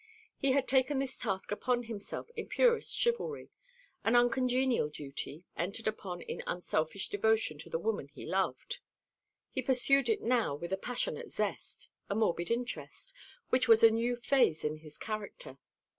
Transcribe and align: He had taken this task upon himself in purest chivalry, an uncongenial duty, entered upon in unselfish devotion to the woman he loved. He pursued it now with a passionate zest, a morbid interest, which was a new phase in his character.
He 0.35 0.53
had 0.53 0.67
taken 0.67 0.97
this 0.97 1.19
task 1.19 1.51
upon 1.51 1.83
himself 1.83 2.27
in 2.35 2.47
purest 2.47 2.97
chivalry, 2.97 3.51
an 4.03 4.15
uncongenial 4.15 4.89
duty, 4.89 5.45
entered 5.55 5.85
upon 5.85 6.21
in 6.21 6.41
unselfish 6.47 7.07
devotion 7.07 7.59
to 7.59 7.69
the 7.69 7.77
woman 7.77 8.07
he 8.07 8.25
loved. 8.25 8.79
He 9.51 9.61
pursued 9.61 10.09
it 10.09 10.23
now 10.23 10.55
with 10.55 10.73
a 10.73 10.77
passionate 10.77 11.29
zest, 11.29 11.89
a 12.09 12.15
morbid 12.15 12.49
interest, 12.49 13.13
which 13.49 13.67
was 13.67 13.83
a 13.83 13.91
new 13.91 14.15
phase 14.15 14.63
in 14.65 14.77
his 14.77 14.97
character. 14.97 15.59